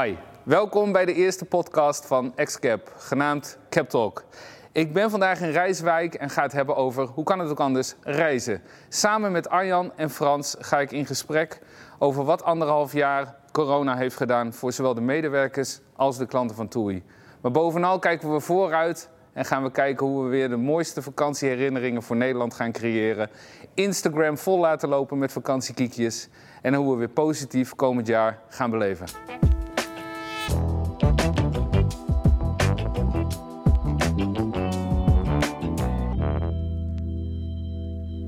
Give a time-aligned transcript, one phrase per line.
[0.00, 4.24] Hi, welkom bij de eerste podcast van XCAP, genaamd Cap Talk.
[4.72, 7.94] Ik ben vandaag in Rijswijk en ga het hebben over hoe kan het ook anders
[8.02, 8.62] reizen.
[8.88, 11.60] Samen met Arjan en Frans ga ik in gesprek
[11.98, 16.68] over wat anderhalf jaar corona heeft gedaan voor zowel de medewerkers als de klanten van
[16.68, 17.02] TUI.
[17.40, 22.02] Maar bovenal kijken we vooruit en gaan we kijken hoe we weer de mooiste vakantieherinneringen
[22.02, 23.30] voor Nederland gaan creëren.
[23.74, 26.28] Instagram vol laten lopen met vakantiekiekjes
[26.62, 29.06] en hoe we weer positief komend jaar gaan beleven.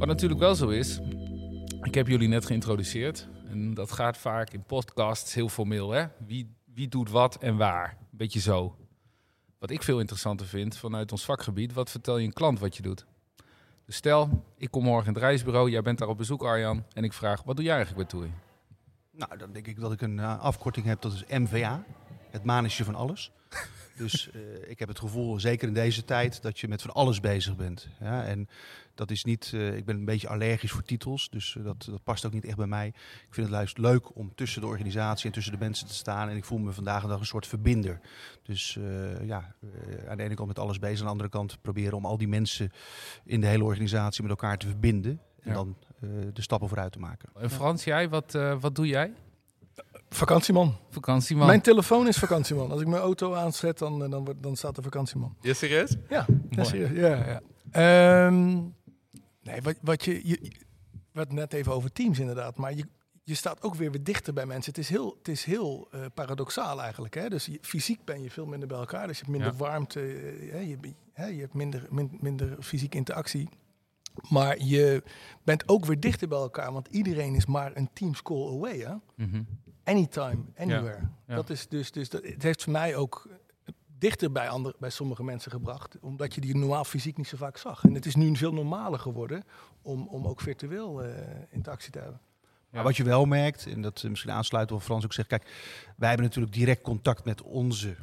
[0.05, 1.01] Wat natuurlijk wel zo is,
[1.83, 3.29] ik heb jullie net geïntroduceerd.
[3.49, 5.91] En dat gaat vaak in podcasts heel formeel.
[5.91, 6.07] Hè?
[6.27, 7.97] Wie, wie doet wat en waar?
[8.11, 8.77] Beetje zo.
[9.59, 12.83] Wat ik veel interessanter vind vanuit ons vakgebied, wat vertel je een klant wat je
[12.83, 13.07] doet?
[13.85, 17.05] Dus stel, ik kom morgen in het reisbureau, jij bent daar op bezoek Arjan, en
[17.05, 18.33] ik vraag, wat doe jij eigenlijk bij TUI?
[19.11, 21.85] Nou, dan denk ik dat ik een uh, afkorting heb, dat is MVA,
[22.31, 23.33] het manetje van alles.
[23.97, 27.21] Dus uh, ik heb het gevoel, zeker in deze tijd, dat je met van alles
[27.21, 27.89] bezig bent.
[28.01, 28.25] Ja?
[28.25, 28.49] En
[28.95, 32.03] dat is niet, uh, ik ben een beetje allergisch voor titels, dus uh, dat, dat
[32.03, 32.87] past ook niet echt bij mij.
[32.89, 36.29] Ik vind het juist leuk om tussen de organisatie en tussen de mensen te staan.
[36.29, 38.01] En ik voel me vandaag de dag een soort verbinder.
[38.43, 38.79] Dus
[39.23, 39.55] ja,
[40.09, 42.29] aan de ene kant met alles bezig, aan de andere kant proberen om al die
[42.29, 42.73] mensen
[43.25, 45.21] in de hele organisatie met elkaar te verbinden.
[45.41, 45.55] En ja.
[45.55, 45.77] dan
[46.33, 47.29] de stappen vooruit te maken.
[47.35, 49.13] En Frans, jij, wat, wat doe jij?
[50.15, 50.77] Vakantieman.
[50.91, 51.47] Vakantieman.
[51.47, 52.71] Mijn telefoon is vakantieman.
[52.71, 55.37] Als ik mijn auto aanzet, dan, dan, dan staat er vakantieman.
[55.41, 55.97] Je serieus?
[56.09, 56.91] Ja, ja serieus.
[56.91, 57.41] Ja,
[57.73, 58.27] ja.
[58.27, 58.75] Um,
[59.43, 60.53] nee, wat, wat je, je,
[61.13, 62.85] wat net even over teams inderdaad, maar je,
[63.25, 64.73] je staat ook weer weer dichter bij mensen.
[64.73, 67.15] Het is heel, het is heel uh, paradoxaal eigenlijk.
[67.15, 67.29] Hè?
[67.29, 69.59] Dus je, fysiek ben je veel minder bij elkaar, dus je hebt minder ja.
[69.59, 70.79] warmte, uh, je,
[71.13, 73.49] hè, je hebt minder, min, minder fysieke interactie.
[74.29, 75.03] Maar je
[75.43, 78.79] bent ook weer dichter bij elkaar, want iedereen is maar een team call away.
[78.79, 78.93] Hè?
[79.17, 79.47] Mm -hmm.
[79.85, 80.99] Anytime, anywhere.
[81.01, 81.35] Ja, ja.
[81.35, 83.29] Dat is dus, dus dat, het heeft voor mij ook
[83.99, 87.57] dichter bij, andere, bij sommige mensen gebracht, omdat je die normaal fysiek niet zo vaak
[87.57, 87.85] zag.
[87.85, 89.45] En het is nu veel normaler geworden
[89.83, 91.11] om, om ook virtueel uh,
[91.51, 92.21] interactie te hebben.
[92.73, 92.83] Ja.
[92.83, 95.43] Wat je wel merkt, en dat misschien aansluit wat Frans ook zegt, kijk,
[95.97, 97.97] wij hebben natuurlijk direct contact met onze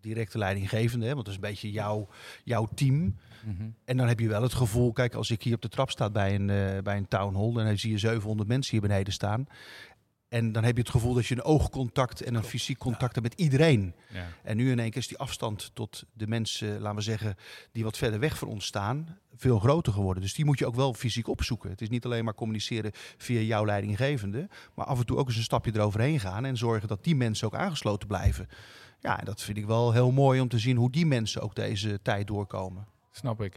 [0.00, 2.08] directe leidinggevende, hè, want dat is een beetje jouw,
[2.44, 2.94] jouw team.
[2.94, 3.16] Mm
[3.56, 3.74] -hmm.
[3.84, 6.10] En dan heb je wel het gevoel, kijk, als ik hier op de trap sta
[6.10, 9.46] bij een, uh, bij een town hall, dan zie je 700 mensen hier beneden staan.
[10.28, 13.28] En dan heb je het gevoel dat je een oogcontact en een fysiek contact hebt
[13.28, 13.94] met iedereen.
[14.12, 14.26] Ja.
[14.42, 17.36] En nu in één keer is die afstand tot de mensen, laten we zeggen,
[17.72, 20.22] die wat verder weg van ons staan, veel groter geworden.
[20.22, 21.70] Dus die moet je ook wel fysiek opzoeken.
[21.70, 25.36] Het is niet alleen maar communiceren via jouw leidinggevende, maar af en toe ook eens
[25.36, 28.48] een stapje eroverheen gaan en zorgen dat die mensen ook aangesloten blijven.
[29.00, 31.54] Ja, en dat vind ik wel heel mooi om te zien hoe die mensen ook
[31.54, 32.86] deze tijd doorkomen.
[33.10, 33.56] Snap ik.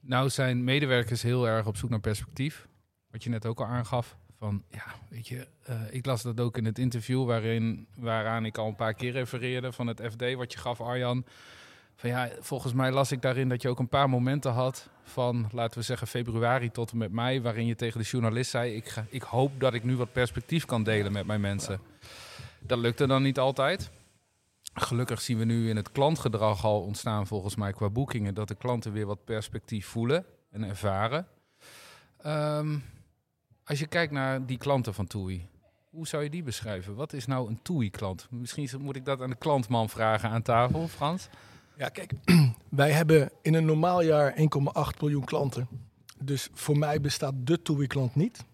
[0.00, 2.66] Nou zijn medewerkers heel erg op zoek naar perspectief,
[3.10, 6.56] wat je net ook al aangaf van ja, weet je, uh, ik las dat ook
[6.56, 10.52] in het interview waarin, waaraan ik al een paar keer refereerde van het FD, wat
[10.52, 11.24] je gaf, Arjan.
[11.96, 15.48] Van ja, volgens mij las ik daarin dat je ook een paar momenten had van,
[15.52, 18.88] laten we zeggen, februari tot en met mei, waarin je tegen de journalist zei: ik,
[18.88, 21.80] ga, ik hoop dat ik nu wat perspectief kan delen met mijn mensen.
[22.60, 23.90] Dat lukte dan niet altijd.
[24.74, 28.54] Gelukkig zien we nu in het klantgedrag al ontstaan, volgens mij, qua boekingen, dat de
[28.54, 31.26] klanten weer wat perspectief voelen en ervaren.
[32.26, 32.82] Um,
[33.64, 35.48] als je kijkt naar die klanten van TUI,
[35.90, 36.94] hoe zou je die beschrijven?
[36.94, 38.26] Wat is nou een TUI-klant?
[38.30, 41.28] Misschien moet ik dat aan de klantman vragen aan tafel, Frans.
[41.76, 42.12] Ja, kijk,
[42.68, 45.68] wij hebben in een normaal jaar 1,8 miljoen klanten.
[46.18, 48.44] Dus voor mij bestaat de TUI-klant niet.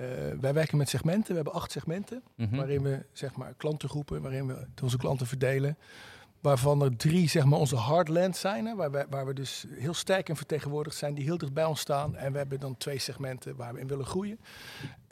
[0.00, 0.06] Uh,
[0.40, 1.28] wij werken met segmenten.
[1.28, 2.56] We hebben acht segmenten, mm -hmm.
[2.56, 5.76] waarin we zeg maar klantengroepen, waarin we onze klanten verdelen
[6.40, 9.94] waarvan er drie zeg maar, onze hardlands zijn, hè, waar, we, waar we dus heel
[9.94, 12.16] sterk in vertegenwoordigd zijn, die heel dicht bij ons staan.
[12.16, 14.40] En we hebben dan twee segmenten waar we in willen groeien.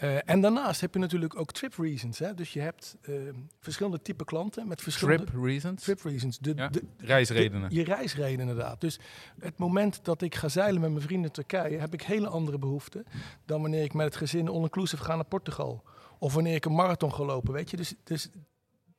[0.03, 2.19] Uh, en daarnaast heb je natuurlijk ook trip reasons.
[2.19, 2.35] Hè?
[2.35, 3.15] Dus je hebt uh,
[3.61, 5.25] verschillende type klanten met verschillende...
[5.25, 5.83] Trip reasons?
[5.83, 6.39] Trip reasons.
[6.39, 7.69] De, ja, de, reisredenen.
[7.69, 8.81] De, je reisredenen inderdaad.
[8.81, 9.01] Dus
[9.39, 12.59] het moment dat ik ga zeilen met mijn vrienden in Turkije, heb ik hele andere
[12.59, 13.05] behoeften
[13.45, 15.83] dan wanneer ik met het gezin all-inclusive ga naar Portugal.
[16.19, 17.77] Of wanneer ik een marathon ga lopen, weet je.
[17.77, 18.29] Dus, dus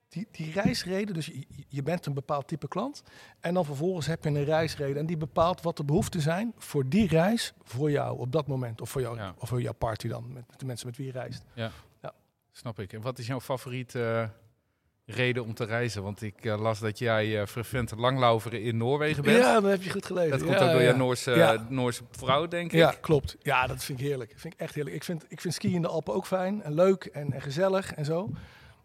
[0.09, 3.04] die, die reisreden, dus je, je, bent een bepaald type klant.
[3.39, 4.98] En dan vervolgens heb je een reisreden.
[4.98, 8.81] En die bepaalt wat de behoeften zijn voor die reis voor jou op dat moment.
[8.81, 9.34] Of voor, jou, ja.
[9.38, 11.44] of voor jouw party dan, met, met, de mensen met wie je reist.
[11.54, 12.13] Ja, ja.
[12.51, 12.94] snap ik.
[12.94, 16.04] En wat is jouw favoriete uh, reden om te reizen?
[16.04, 19.38] Want ik uh, las dat jij uh, frequent langlauveren in Noorwegen bent.
[19.38, 20.31] Ja, dat heb je goed gelezen.
[20.31, 22.78] Dat komt ook door je Noorse, Noorse vrouw, denk ik.
[22.78, 23.36] Ja, klopt.
[23.42, 24.31] Ja, dat vind ik heerlijk.
[24.31, 24.95] Dat vind ik echt heerlijk.
[24.95, 27.94] Ik vind, ik vind skiën in de Alpen ook fijn en leuk en, en gezellig
[27.94, 28.30] en zo.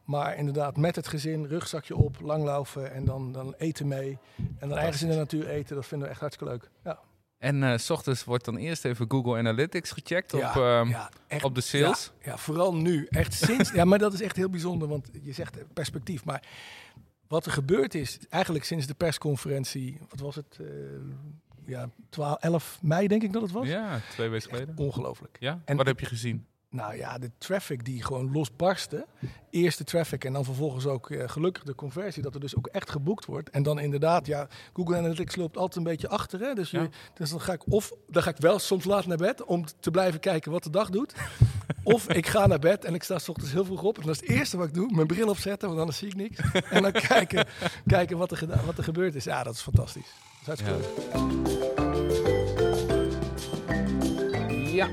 [0.05, 4.19] Maar inderdaad, met het gezin, rugzakje op, langlaufen en dan, dan eten mee.
[4.59, 6.71] En dan ergens in de natuur eten, dat vinden we echt hartstikke leuk.
[6.85, 6.99] Ja.
[7.39, 11.11] En eh, s ochtends wordt dan eerst even Google Analytics gecheckt Ja, op, ehm, ja,
[11.27, 12.13] echt, op de sales.
[12.23, 13.07] Ja, ja, vooral nu.
[13.11, 13.71] Echt sinds.
[13.73, 16.25] ja, maar dat is echt heel bijzonder, want je zegt eh, perspectief.
[16.25, 16.43] Maar
[17.29, 20.59] wat er gebeurd is, eigenlijk sinds de persconferentie, wat was het?
[20.61, 20.67] eh,
[21.67, 23.67] ja, 12, 11 mei denk ik dat het was.
[23.67, 24.75] Ja, twee weken geleden.
[24.79, 25.37] Ongelooflijk.
[25.41, 25.61] Ja?
[25.65, 26.47] En- Wat heb je gezien?
[26.75, 29.07] Nou ja, de traffic die gewoon losbarstte.
[29.51, 32.23] Eerst de traffic en dan vervolgens ook eh, gelukkig de conversie.
[32.23, 33.51] Dat er dus ook echt geboekt wordt.
[33.51, 36.41] En dan inderdaad, ja, Google Analytics loopt altijd een beetje achter.
[36.41, 36.55] Hè?
[36.55, 36.89] Dus, je, Ja.
[37.15, 39.91] dus dan ga ik of dan ga ik wel soms laat naar bed om te
[39.91, 41.15] blijven kijken wat de dag doet.
[41.83, 43.99] of ik ga naar bed en ik sta s ochtends heel vroeg op.
[43.99, 44.95] En dat is het eerste wat ik doe.
[44.95, 46.41] Mijn bril opzetten, want anders zie ik niks.
[46.71, 47.47] en dan kijken,
[47.87, 49.25] kijken wat, er gedaan, wat er gebeurd is.
[49.25, 50.13] Ja, dat is fantastisch.
[50.45, 51.27] Dat is hartstikke Ja.
[51.27, 51.84] leuk.
[54.75, 54.89] Ja,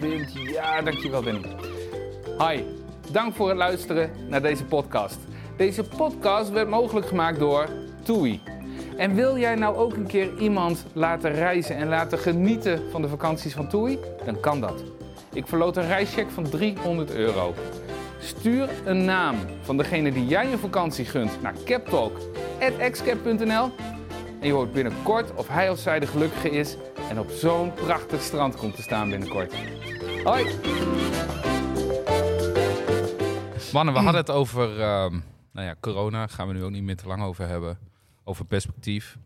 [0.00, 0.32] Wint.
[0.32, 1.22] Ja, dankjewel.
[2.38, 2.62] Hi,
[3.10, 5.18] dank voor het luisteren naar deze podcast.
[5.56, 7.68] Deze podcast werd mogelijk gemaakt door
[8.02, 8.40] TUI.
[8.96, 13.08] En wil jij nou ook een keer iemand laten reizen en laten genieten van de
[13.08, 13.98] vakanties van TUI?
[14.24, 14.82] Dan kan dat.
[15.32, 17.54] Ik verloot een reischeck van 300 euro.
[18.18, 23.70] Stuur een naam van degene die jij je vakantie gunt naar captalk.xcap.nl
[24.40, 26.76] en je hoort binnenkort of hij of zij de gelukkige is
[27.10, 29.54] en op zo'n prachtig strand komt te staan binnenkort.
[30.24, 30.44] Hoi!
[33.72, 35.18] Mannen, we hadden het over ehm,
[35.52, 36.26] nou ja, corona.
[36.26, 37.78] Gaan we nu ook niet meer te lang over hebben.
[38.24, 39.18] Over perspectief.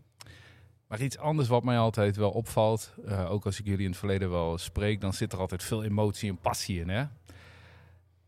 [0.89, 3.99] Maar iets anders wat mij altijd wel opvalt, eh, ook als ik jullie in het
[3.99, 6.89] verleden wel spreek, dan zit er altijd veel emotie en passie in.
[6.89, 7.05] Hè?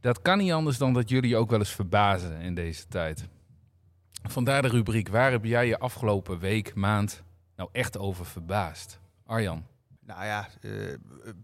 [0.01, 3.29] Dat kan niet anders dan dat jullie ook wel eens verbazen in deze tijd.
[4.29, 7.23] Vandaar de rubriek, waar heb jij je afgelopen week, maand
[7.57, 9.01] nou echt over verbaasd?
[9.27, 9.67] Arjan.
[10.01, 10.71] Nou ja, eh,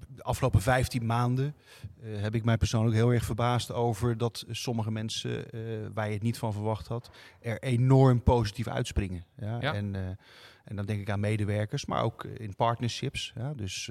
[0.09, 1.55] de afgelopen 15 maanden
[2.03, 5.61] eh, heb ik mij persoonlijk heel erg verbaasd over dat sommige mensen, eh,
[5.95, 9.25] waar je het niet van verwacht had, er enorm positief uitspringen.
[9.37, 9.61] Ja?
[9.61, 9.75] Ja.
[9.75, 10.19] En,
[10.65, 13.33] en dan denk ik aan medewerkers, maar ook in partnerships.
[13.35, 13.55] Ja?
[13.55, 13.91] Dus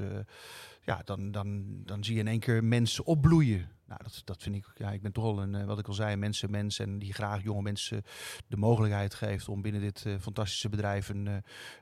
[0.86, 3.70] ja, dan, dan, dan zie je in één keer mensen opbloeien.
[3.86, 5.94] Nou, dat, dat vind ik, ja, ik ben toch wel een, eh, wat ik al
[5.94, 8.04] zei, een mensenmens en die graag jonge mensen
[8.48, 11.34] de mogelijkheid geeft om binnen dit eh, fantastische bedrijf een, eh,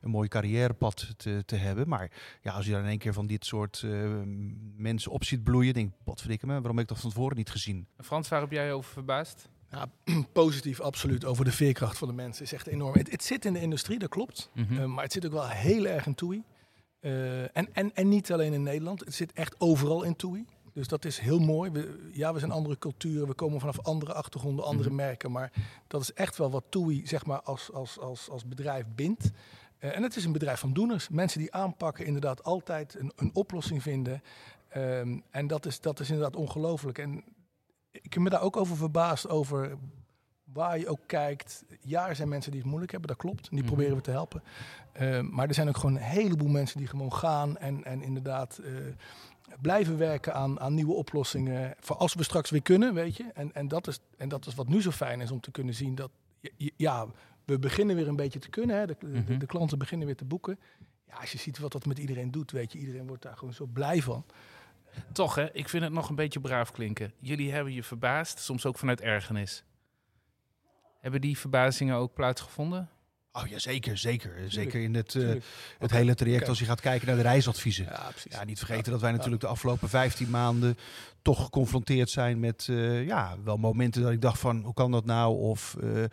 [0.02, 1.88] een mooi carrièrepad te, te hebben.
[1.88, 2.12] Maar
[2.42, 3.92] ja, als je dan in één keer van dit soort eh,
[4.76, 7.50] mensen op ziet bloeien, denk ik, wat me, waarom heb ik dat van tevoren niet
[7.50, 7.88] gezien?
[7.98, 9.50] Frans, waar heb jij je over verbaasd?
[9.72, 9.92] Ja,
[10.34, 11.26] positief, absoluut.
[11.26, 12.98] Over de veerkracht van de mensen is echt enorm.
[12.98, 14.50] Het, het zit in de industrie, dat klopt.
[14.54, 14.78] Mhm.
[14.78, 16.44] Eh, maar het zit ook wel heel erg in TUI.
[17.00, 19.00] Eh, en, en, en niet alleen in Nederland.
[19.00, 20.46] Het zit echt overal in TUI.
[20.74, 21.72] Dus dat is heel mooi.
[21.72, 23.28] We, ja, we zijn andere culturen.
[23.28, 24.98] We komen vanaf andere achtergronden, andere Mhm.
[24.98, 25.32] merken.
[25.32, 25.52] Maar
[25.88, 29.32] dat is echt wel wat TUI zeg maar, als, als, als, als bedrijf bindt.
[29.78, 31.10] Eh, en het is een bedrijf van doeners.
[31.10, 34.24] Mensen die aanpakken, inderdaad altijd een, een oplossing vinden.
[34.70, 36.98] Ehm, en dat is, dat is inderdaad ongelooflijk.
[36.98, 37.24] En
[37.92, 39.78] ik heb me daar ook over verbaasd over
[40.54, 41.64] waar je ook kijkt.
[41.82, 43.44] Ja, er zijn mensen die het moeilijk hebben, dat klopt.
[43.44, 43.68] En die Mhm.
[43.68, 44.44] proberen we te helpen.
[44.92, 48.58] Eh, maar er zijn ook gewoon een heleboel mensen die gewoon gaan en, en inderdaad
[48.58, 48.72] eh,
[49.62, 51.76] blijven werken aan, aan nieuwe oplossingen.
[51.80, 53.26] Voor als we straks weer kunnen, weet je.
[53.34, 55.74] En, en, dat is, en dat is wat nu zo fijn is om te kunnen
[55.74, 56.12] zien dat,
[56.76, 57.06] ja,
[57.46, 58.76] we beginnen weer een beetje te kunnen.
[58.78, 58.86] Hè.
[58.88, 59.38] De, de- Mhm.
[59.40, 60.60] de klanten beginnen weer te boeken.
[61.08, 63.54] Ja, als je ziet wat dat met iedereen doet, weet je, iedereen wordt daar gewoon
[63.54, 64.26] zo blij van.
[65.12, 67.14] Toch hè, ik vind het nog een beetje braaf klinken.
[67.20, 69.64] Jullie hebben je verbaasd, soms ook vanuit ergernis.
[71.00, 72.90] Hebben die verbazingen ook plaatsgevonden?
[73.32, 74.32] Oh ja, zeker, zeker.
[74.48, 75.30] Zeker in het, eh,
[75.80, 77.86] het hele traject als je gaat kijken naar de reisadviezen.
[77.86, 78.32] Ja, precies.
[78.32, 80.78] Ja, niet vergeten dat wij natuurlijk de afgelopen 15 maanden
[81.22, 85.06] toch geconfronteerd zijn met eh, ja, wel momenten dat ik dacht van hoe kan dat
[85.06, 85.38] nou?
[85.38, 86.04] Of eh,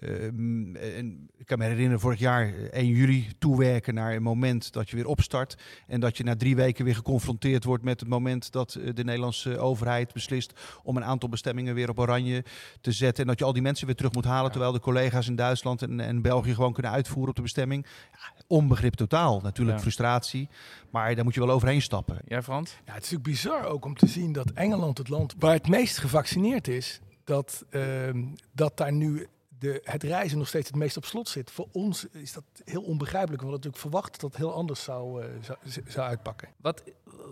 [0.00, 4.72] eh, en ik kan me herinneren vorig jaar eh, 1 juli toewerken naar een moment
[4.72, 5.56] dat je weer opstart.
[5.86, 9.58] En dat je na drie weken weer geconfronteerd wordt met het moment dat de Nederlandse
[9.58, 12.44] overheid beslist om een aantal bestemmingen weer op oranje
[12.80, 13.22] te zetten.
[13.22, 14.44] En dat je al die mensen weer terug moet halen.
[14.44, 14.50] Ja.
[14.50, 17.86] Terwijl de collega's in Duitsland en, en België gewoon kunnen uitvoeren op de bestemming.
[18.12, 19.40] Ja, onbegrip totaal.
[19.40, 19.82] Natuurlijk Ja.
[19.82, 20.48] frustratie.
[20.90, 22.18] Maar daar moet je wel overheen stappen.
[22.26, 22.70] Ja, Frans?
[22.70, 25.68] Ja, het is natuurlijk bizar ook om te zien dat Engeland, het land waar het
[25.68, 29.26] meest gevaccineerd is, dat, ehm, dat daar nu
[29.58, 31.50] de, het reizen nog steeds het meest op slot zit.
[31.50, 33.42] Voor ons is dat heel onbegrijpelijk.
[33.42, 36.48] We hadden natuurlijk verwacht dat het heel anders zou, eh, zou, zou uitpakken.
[36.56, 36.82] Wat,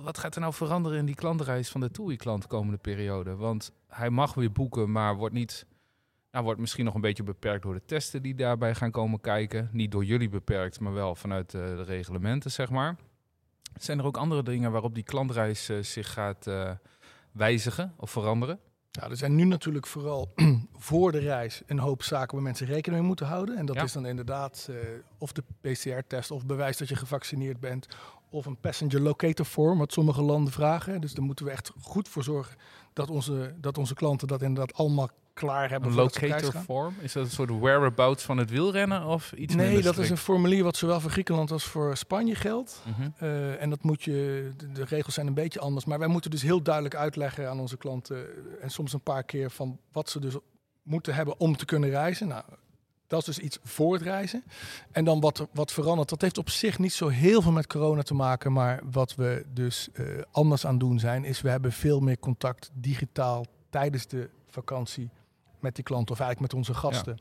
[0.03, 3.37] wat gaat er nou veranderen in die klantreis van de TUI-klant de komende periode?
[3.37, 5.67] Want hij mag weer boeken, maar wordt niet...
[6.31, 9.69] Nou, wordt misschien nog een beetje beperkt door de testen die daarbij gaan komen kijken.
[9.73, 12.97] Niet door jullie beperkt, maar wel vanuit eh, de reglementen, zeg maar.
[13.79, 16.71] Zijn er ook andere dingen waarop die klantreis eh, zich gaat eh,
[17.33, 18.59] wijzigen of veranderen?
[18.91, 20.33] Ja, er zijn nu natuurlijk vooral
[20.89, 23.57] voor de reis een hoop zaken waar mensen rekening mee moeten houden.
[23.57, 23.83] En dat Ja.
[23.83, 24.71] is dan inderdaad
[25.19, 27.89] of de PCR-test of bewijs dat je gevaccineerd bent.
[28.31, 31.01] Of een passenger locator form, wat sommige landen vragen.
[31.01, 32.57] Dus daar moeten we echt goed voor zorgen
[32.93, 35.89] dat onze, dat onze klanten dat inderdaad allemaal klaar hebben.
[35.89, 36.65] Een voordat ze op reis locator gaan.
[36.65, 36.95] form?
[37.01, 40.65] Is dat een soort whereabouts van het wielrennen of iets Nee, dat is een formulier
[40.65, 42.83] wat zowel voor Griekenland als voor Spanje geldt.
[42.87, 43.09] Mhm.
[43.19, 45.85] Eh, en dat moet je, de, de regels zijn een beetje anders.
[45.85, 48.17] Maar wij moeten dus heel duidelijk uitleggen aan onze klanten.
[48.17, 50.35] eh, En soms een paar keer van wat ze dus
[50.83, 52.29] moeten hebben om te kunnen reizen.
[52.29, 52.45] Nou,
[53.07, 54.45] dat is dus iets voor het reizen.
[54.93, 56.09] En dan wat, wat verandert.
[56.09, 58.53] Dat heeft op zich niet zo heel veel met corona te maken.
[58.53, 62.71] Maar wat we dus eh, anders aan doen zijn, is we hebben veel meer contact
[62.75, 65.11] digitaal tijdens de vakantie
[65.61, 67.19] met die klanten of eigenlijk met onze gasten.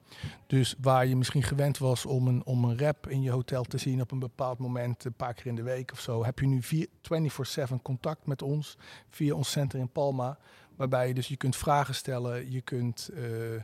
[0.47, 3.77] Dus waar je misschien gewend was om een, om een rap in je hotel te
[3.77, 6.47] zien op een bepaald moment, een paar keer in de week of zo, heb je
[6.47, 8.77] nu vier- 24/7 contact met ons
[9.09, 10.37] via ons center in Palma.
[10.75, 13.61] Waarbij je dus je kunt vragen stellen, je kunt, eh, eh,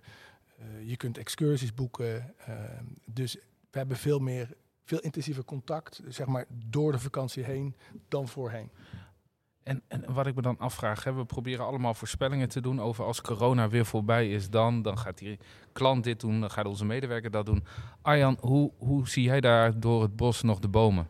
[0.84, 2.34] je kunt excursies boeken.
[2.46, 2.56] eh,
[3.06, 3.34] dus
[3.72, 4.50] we hebben veel meer,
[4.86, 7.76] veel intensiever contact, zeg maar, door de vakantie heen
[8.08, 8.70] dan voorheen.
[9.64, 13.06] En, en wat ik me dan afvraag, hè, we proberen allemaal voorspellingen te doen over
[13.06, 15.40] als corona weer voorbij is, dan, dan gaat die
[15.72, 17.64] klant dit doen, dan gaat onze medewerker dat doen.
[18.02, 21.08] Arjan, hoe, hoe zie jij daar door het bos nog de bomen?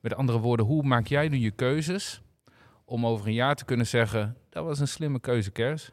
[0.00, 2.22] Met andere woorden, hoe maak jij nu je keuzes
[2.84, 5.92] om over een jaar te kunnen zeggen, dat was een slimme keuze, Kers?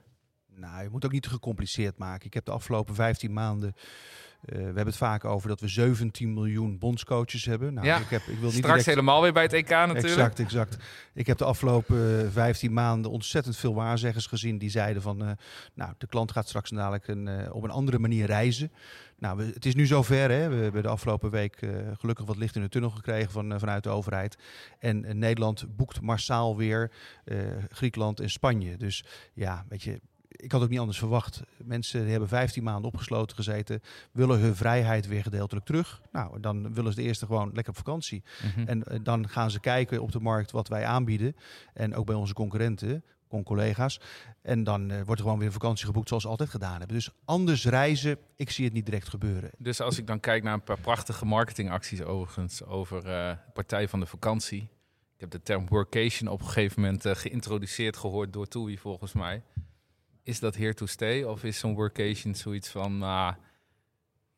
[0.56, 2.26] Nou, je moet ook niet te gecompliceerd maken.
[2.26, 3.74] Ik heb de afgelopen 15 maanden.
[4.48, 7.74] Eh, we hebben het vaak over dat we 17 miljoen bondscoaches hebben.
[7.74, 10.04] Nou, Ja, ik, heb, ik wil niet Straks direct- helemaal weer bij het EK natuurlijk.
[10.06, 10.78] Exact, exact.
[11.14, 15.32] Ik heb de afgelopen eh, 15 maanden ontzettend veel waarzeggers gezien die zeiden van, eh,
[15.74, 18.72] nou, de klant gaat straks dadelijk een, eh, op een andere manier reizen.
[19.20, 20.32] Nou, we, het is nu zover.
[20.32, 20.50] Hè.
[20.50, 23.60] We hebben de afgelopen week eh, gelukkig wat licht in de tunnel gekregen van, eh,
[23.60, 24.38] vanuit de overheid.
[24.80, 26.92] En eh, Nederland boekt massaal weer
[27.24, 27.38] eh,
[27.70, 28.78] Griekenland en Spanje.
[28.78, 30.00] Dus ja, weet je,
[30.38, 31.42] ik had ook niet anders verwacht.
[31.64, 36.02] Mensen die hebben 15 maanden opgesloten gezeten, willen hun vrijheid weer gedeeltelijk terug.
[36.12, 38.24] Nou, dan willen ze de eerste gewoon lekker op vakantie.
[38.44, 38.68] Mhm.
[38.68, 41.36] En eh, dan gaan ze kijken op de markt wat wij aanbieden.
[41.74, 44.00] En ook bij onze concurrenten, con collega's.
[44.42, 46.96] En dan eh, wordt er gewoon weer vakantie geboekt zoals we altijd gedaan hebben.
[46.96, 49.50] Dus anders reizen, ik zie het niet direct gebeuren.
[49.58, 54.00] Dus als ik dan kijk naar een paar prachtige marketingacties overigens over eh Partij van
[54.00, 54.62] de Vakantie.
[55.14, 59.44] Ik heb de term workation op een gegeven moment geïntroduceerd gehoord door TUI volgens mij.
[60.28, 61.24] Is dat here to stay?
[61.24, 63.36] Of is zo'n workation zoiets van, ah,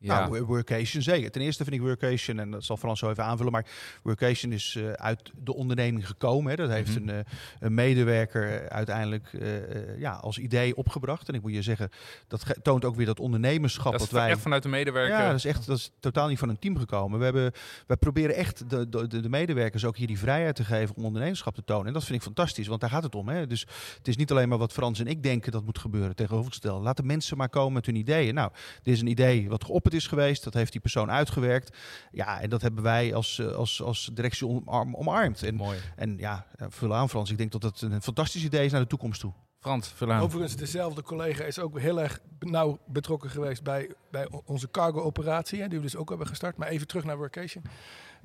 [0.02, 1.30] ja, Nou, workation zeker.
[1.30, 3.66] Ten eerste vind ik workation, en dat zal Frans zo even aanvullen, maar
[4.02, 6.50] workation is eh, uit de onderneming gekomen.
[6.50, 6.56] Hè.
[6.56, 7.08] Dat heeft Mhm.
[7.08, 11.28] een, eh, een medewerker uiteindelijk eh, eh, ja, als idee opgebracht.
[11.28, 11.88] En ik moet je zeggen,
[12.28, 14.30] dat toont ook weer dat ondernemerschap dat is wat wij...
[14.30, 15.18] echt vanuit de medewerker.
[15.18, 17.18] Ja, dat is echt dat is totaal niet van een team gekomen.
[17.18, 17.52] We hebben,
[17.86, 21.54] wij proberen echt de, de, de medewerkers ook hier die vrijheid te geven om ondernemerschap
[21.54, 21.86] te tonen.
[21.86, 23.28] En dat vind ik fantastisch, want daar gaat het om.
[23.28, 23.46] Hè?
[23.46, 23.66] Dus
[23.98, 26.82] het is niet alleen maar wat Frans en ik denken dat moet gebeuren tegenovergesteld.
[26.82, 28.34] Laat de mensen maar komen met hun ideeën.
[28.34, 28.50] Nou,
[28.82, 30.44] dit is een idee wat geopperd is geweest.
[30.44, 31.76] Dat heeft die persoon uitgewerkt.
[32.10, 35.42] Ja, en dat hebben wij als, eh, als, als directie omarm- omarmd.
[35.42, 35.78] En, Mooi.
[35.96, 37.30] en ja, eh, vul aan Frans.
[37.30, 39.32] Ik denk dat het een fantastisch idee is naar de toekomst toe.
[39.60, 40.22] Frans, vul aan.
[40.22, 45.68] Overigens, dezelfde collega is ook heel erg nauw betrokken geweest bij, bij onze cargo-operatie, hè,
[45.68, 46.56] die we dus ook hebben gestart.
[46.56, 47.64] Maar even terug naar Workation.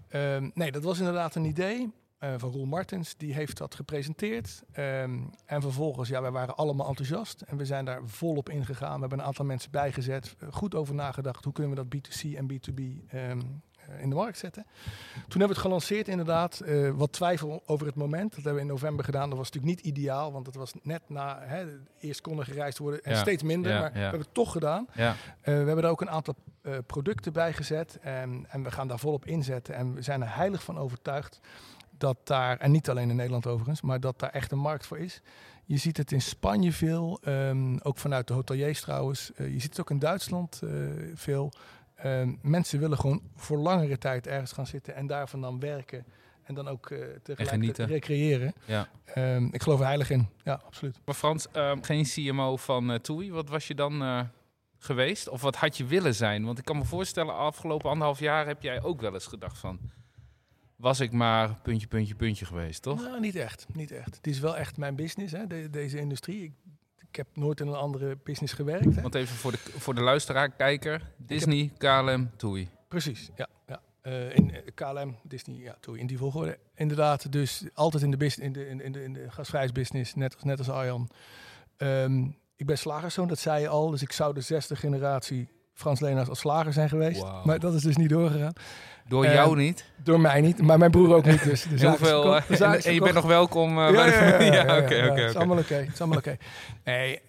[0.07, 1.91] Ehm, nee, dat was inderdaad een idee
[2.25, 3.17] eh, van Roel Martens.
[3.17, 4.63] Die heeft dat gepresenteerd.
[4.71, 7.41] Ehm, en vervolgens, ja, wij waren allemaal enthousiast.
[7.41, 8.93] En we zijn daar volop ingegaan.
[8.93, 10.35] We hebben een aantal mensen bijgezet.
[10.39, 11.43] eh, goed over nagedacht.
[11.43, 13.39] Hoe kunnen we dat B2C en B2B ehm,
[13.75, 14.65] eh, in de markt zetten.
[15.13, 16.61] Toen hebben we het gelanceerd inderdaad.
[16.95, 18.29] wat twijfel over het moment.
[18.29, 19.29] Dat hebben we in november gedaan.
[19.29, 20.31] Dat was natuurlijk niet ideaal.
[20.31, 21.39] Want het was net na...
[21.41, 21.65] Hè,
[21.99, 23.71] eerst kon er gereisd worden en Ja, steeds minder.
[23.71, 23.93] ja, maar ja.
[23.93, 24.87] we hebben het toch gedaan.
[24.93, 26.35] We hebben er ook een aantal
[26.85, 27.99] producten bij gezet.
[28.01, 29.75] En, en we gaan daar volop inzetten.
[29.75, 31.39] En we zijn er heilig van overtuigd
[31.97, 34.99] dat daar, en niet alleen in Nederland overigens, maar dat daar echt een markt voor
[34.99, 35.21] is.
[35.65, 39.33] Je ziet het in Spanje veel, ehm, ook vanuit de hoteliers trouwens.
[39.33, 40.69] Eh, je ziet het ook in Duitsland eh,
[41.13, 41.51] veel.
[41.95, 46.05] Ehm, mensen willen gewoon voor langere tijd ergens gaan zitten en daarvan dan werken.
[46.43, 47.85] En dan ook eh tegelijkertijd genieten.
[47.85, 48.53] recreëren.
[48.65, 48.87] ja.
[49.05, 50.27] Ehm, ik geloof er heilig in.
[50.43, 50.99] Ja, absoluut.
[51.05, 51.47] Maar Frans,
[51.81, 53.31] geen CMO van eh TUI.
[53.31, 54.21] Wat was je dan eh,
[54.77, 55.29] geweest?
[55.29, 56.45] Of wat had je willen zijn?
[56.45, 59.79] Want ik kan me voorstellen, afgelopen anderhalf jaar heb jij ook wel eens gedacht van...
[60.75, 63.01] Was ik maar puntje, puntje, puntje geweest, toch?
[63.01, 63.65] Nou, niet echt.
[63.73, 64.15] Niet echt.
[64.15, 66.43] Het is wel echt mijn business, hè, de- deze industrie.
[66.43, 66.51] Ik,
[67.09, 68.95] ik heb nooit in een andere business gewerkt.
[68.95, 69.01] Hè.
[69.01, 71.11] Want even voor de, voor de luisteraar, kijker.
[71.17, 72.69] Disney, KLM, TUI.
[72.87, 73.47] Precies, ja.
[73.67, 73.81] ja.
[74.01, 76.57] Eh, in eh, KLM, Disney, ja, toen in die volgorde.
[76.75, 80.33] Inderdaad, dus altijd in de, bus- in de, in, in de, in de gasvrijsbusiness, net
[80.33, 81.09] als, net als Arjan.
[81.77, 82.23] Ehm,
[82.55, 83.89] ik ben slagerszoon, dat zei je al.
[83.89, 87.23] Dus ik zou de zesde generatie Frans Leenaars als slager zijn geweest.
[87.43, 88.53] Maar dat is dus niet doorgegaan.
[89.07, 89.85] Door Eh, jou niet?
[90.03, 91.43] Door mij niet, maar mijn broer ook niet.
[91.43, 92.61] Dus de hoeveel, verkocht.
[92.61, 94.51] eh, en, je bent nog welkom eh, bij de familie?
[94.61, 95.73] Ja, oké, ja, oké, Het is allemaal oké.
[95.73, 96.37] Het is allemaal oké.
[96.83, 97.19] Nee,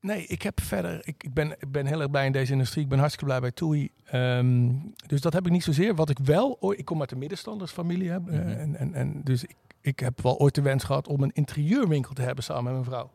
[0.00, 1.00] nee, ik heb verder.
[1.02, 2.82] Ik, ik, ben, ik ben heel erg blij in deze industrie.
[2.82, 3.90] Ik ben hartstikke blij bij TUI.
[4.04, 4.68] Ehm,
[5.06, 5.94] dus dat heb ik niet zozeer.
[5.94, 6.56] Wat ik wel.
[6.60, 8.08] ooit- Ik kom uit de middenstandersfamilie.
[8.10, 8.36] Hè, eh, Mhm.
[8.48, 12.12] en, en, en, dus ik, ik heb wel ooit de wens gehad om een interieurwinkel
[12.14, 13.10] te hebben samen met mijn vrouw.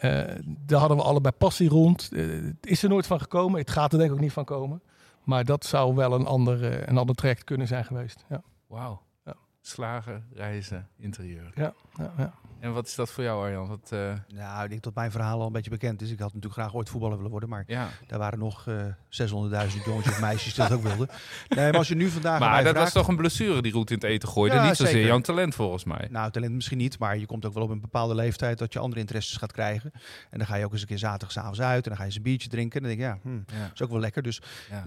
[0.00, 2.10] Eh, daar hadden we allebei passie rond.
[2.12, 3.60] Eh, het is er nooit van gekomen.
[3.60, 4.82] Het gaat er denk ik ook niet van komen.
[5.24, 8.24] Maar dat zou wel een ander, eh, een ander traject kunnen zijn geweest.
[8.28, 8.42] Ja.
[8.66, 9.02] Wauw.
[9.24, 9.34] Ja.
[9.60, 11.52] Slagen, reizen, interieur.
[11.54, 12.32] Ja, ja, ja.
[12.60, 13.68] En wat is dat voor jou, Arjan?
[13.68, 16.10] Wat, eh, Nou, ik denk dat mijn verhaal al een beetje bekend is.
[16.10, 17.88] Ik had natuurlijk graag ooit voetballer willen worden, maar ja.
[18.06, 18.74] daar waren nog eh
[19.08, 21.08] 600.000 jongetjes of meisjes die dat ook wilden.
[21.48, 23.90] Nee, maar als je nu vandaag Maar dat vraagt- was toch een blessure die roet
[23.90, 24.56] in het eten gooide.
[24.56, 25.08] Ja, niet zozeer zeker.
[25.08, 26.08] jouw talent volgens mij.
[26.10, 28.78] Nou, talent misschien niet, maar je komt ook wel op een bepaalde leeftijd dat je
[28.78, 29.90] andere interesses gaat krijgen.
[30.30, 32.06] En dan ga je ook eens een keer zaterdag s'avonds uit en dan ga je
[32.08, 32.82] eens een biertje drinken.
[32.82, 33.70] En dan denk ik, ja, hm, Ja.
[33.74, 34.22] is ook wel lekker.
[34.22, 34.42] Dus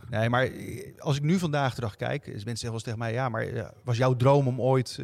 [0.09, 2.83] nee, maar eh, als ik nu vandaag de dag kijk, is mensen zeggen wel eens
[2.83, 4.99] tegen mij, ja, maar was jouw droom om ooit...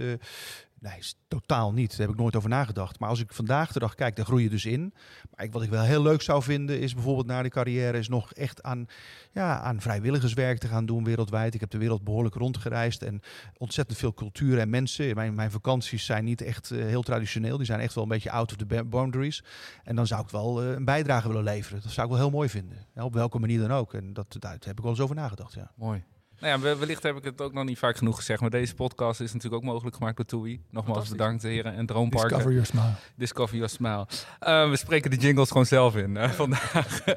[0.82, 1.90] Nee, is totaal niet.
[1.90, 3.00] Daar heb ik nooit over nagedacht.
[3.00, 4.94] Maar als ik vandaag de dag kijk, dan groei je dus in.
[5.36, 8.08] Maar ik, wat ik wel heel leuk zou vinden, is bijvoorbeeld na de carrière is
[8.08, 8.88] nog echt aan,
[9.32, 11.54] ja, aan vrijwilligerswerk te gaan doen wereldwijd.
[11.54, 13.22] Ik heb de wereld behoorlijk rondgereisd en
[13.58, 15.16] ontzettend veel cultuur en mensen.
[15.16, 17.58] Mijn, mijn vakanties zijn niet echt eh, heel traditioneel.
[17.58, 19.44] Die zijn echt wel een beetje out of the boundaries.
[19.84, 21.82] En dan zou ik wel eh, een bijdrage willen leveren.
[21.82, 22.78] Dat zou ik wel heel mooi vinden.
[22.96, 23.94] Op welke manier dan ook.
[23.94, 25.72] En dat, daar heb ik wel eens over nagedacht, ja.
[25.76, 26.04] Mooi.
[26.40, 28.42] Nou ja, we- wellicht heb ik het ook nog niet vaak genoeg gezegd.
[28.42, 30.62] Maar deze podcast is natuurlijk ook mogelijk gemaakt door TUI.
[30.70, 31.74] Nogmaals bedankt, heren.
[31.76, 32.30] En Droomparken.
[32.30, 32.94] Discover your smile.
[33.16, 34.08] Discover Your Smile.
[34.40, 37.02] Eh, we spreken de jingles gewoon zelf in eh, vandaag.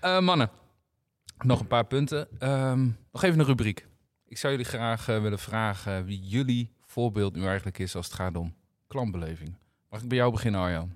[0.00, 0.50] Eh, mannen,
[1.38, 2.28] nog een paar punten.
[2.38, 3.86] Ehm, nog even een rubriek.
[4.26, 8.36] Ik zou jullie graag willen vragen wie jullie voorbeeld nu eigenlijk is als het gaat
[8.36, 8.54] om
[8.88, 9.56] klantbeleving.
[9.90, 10.92] Mag ik bij jou beginnen, Arjan?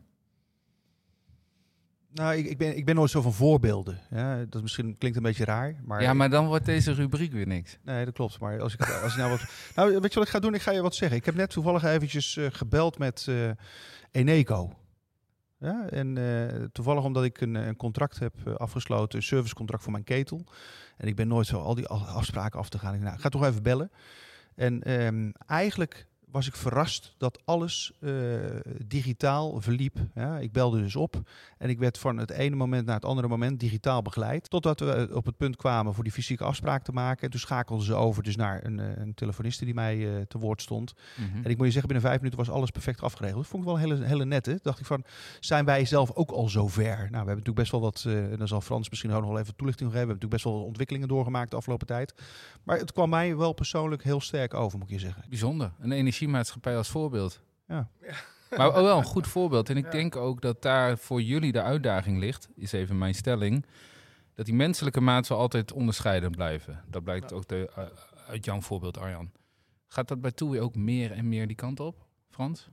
[2.14, 4.00] Nou, ik, ik, ben, ik ben nooit zo van voorbeelden.
[4.10, 5.80] Ja, dat misschien klinkt een beetje raar.
[5.84, 7.78] Maar ja, maar dan wordt deze rubriek weer niks.
[7.82, 8.38] Nee, dat klopt.
[8.38, 9.44] Maar als ik, als ik nou wat.
[9.76, 10.54] Nou, weet je wat ik ga doen?
[10.54, 11.18] Ik ga je wat zeggen.
[11.18, 13.50] Ik heb net toevallig eventjes eh, gebeld met eh,
[14.10, 14.72] Eneco.
[15.58, 20.04] Ja, en eh, toevallig omdat ik een, een contract heb afgesloten, een servicecontract voor mijn
[20.04, 20.44] ketel.
[20.96, 22.94] En ik ben nooit zo al die afspraken af te gaan.
[22.94, 23.90] Ik, nou, ik ga toch even bellen.
[24.54, 28.12] En ehm, eigenlijk was ik verrast dat alles eh,
[28.86, 29.98] digitaal verliep.
[30.14, 31.22] Ja, ik belde dus op
[31.58, 34.50] en ik werd van het ene moment naar het andere moment digitaal begeleid.
[34.50, 37.22] Totdat we eh, op het punt kwamen voor die fysieke afspraak te maken.
[37.22, 40.62] En toen schakelden ze over dus naar een, eh, een telefoniste die mij te woord
[40.62, 40.94] stond.
[41.16, 41.44] Mhm.
[41.44, 43.40] En ik moet je zeggen, binnen vijf minuten was alles perfect afgeregeld.
[43.40, 44.58] Dat vond ik wel een hele, hele nette.
[44.62, 45.04] Dacht ik van,
[45.40, 46.96] zijn wij zelf ook al zo ver?
[46.96, 49.40] Nou, we hebben natuurlijk best wel wat, en dan zal Frans misschien ook nog wel
[49.40, 50.06] even toelichting geven.
[50.06, 52.14] We hebben natuurlijk best wel wat ontwikkelingen doorgemaakt de afgelopen tijd.
[52.62, 55.24] Maar het kwam mij wel persoonlijk heel sterk over, moet ik je zeggen.
[55.28, 55.72] Bijzonder.
[55.80, 55.92] Een
[56.24, 57.40] energiemaatschappij als voorbeeld.
[57.68, 57.88] Ja.
[58.56, 59.70] Maar ook wel een goed voorbeeld.
[59.70, 59.90] En ik Ja.
[59.90, 63.66] denk ook dat daar voor jullie de uitdaging ligt, is even mijn stelling,
[64.34, 66.84] dat die menselijke maat zal altijd onderscheidend blijven.
[66.90, 67.36] Dat blijkt Ja.
[67.36, 67.84] ook de, uh,
[68.28, 69.30] uit jouw voorbeeld, Arjan.
[69.86, 72.68] Gaat dat bij TUI ook meer en meer die kant op, Frans?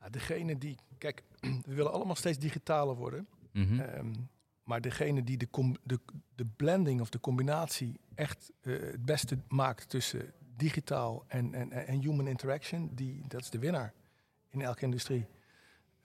[0.00, 1.22] Ja, degene die, kijk,
[1.66, 3.26] we willen allemaal steeds digitaler worden.
[3.52, 3.80] Mhm.
[3.80, 4.12] Ehm,
[4.64, 6.00] maar degene die de, com- de,
[6.34, 12.00] de blending of de combinatie echt eh, het beste maakt tussen digitaal en, en, en
[12.00, 13.92] human interaction, die, dat is de winnaar
[14.50, 15.26] in elke industrie.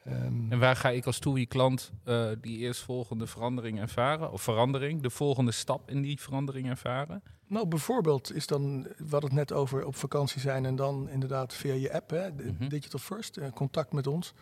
[0.03, 4.31] Ehm, En waar ga ik als TUI-klant eh, die eerstvolgende verandering ervaren?
[4.31, 7.23] Of verandering, de volgende stap in die verandering ervaren?
[7.47, 11.53] nou, bijvoorbeeld is dan, we hadden het net over op vakantie zijn en dan inderdaad
[11.53, 12.67] via je app, hè, Mhm.
[12.67, 14.33] Digital First, eh, contact met ons.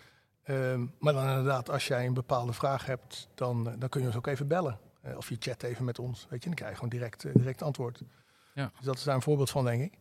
[0.43, 4.07] Ehm, maar dan inderdaad, als jij een bepaalde vraag hebt, dan, eh, dan kun je
[4.07, 4.79] ons ook even bellen.
[5.01, 7.33] Eh, of je chat even met ons, weet je, dan krijg je gewoon direct, eh,
[7.33, 8.01] direct antwoord.
[8.53, 8.71] Ja.
[8.77, 9.93] Dus dat is daar een voorbeeld van, denk ik.